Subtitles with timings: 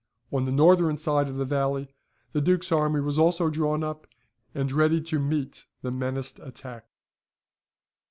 [0.31, 1.93] On the northern side of the valley
[2.31, 4.07] the Duke's army was also drawn up,
[4.55, 6.87] and ready to meet the menaced attack.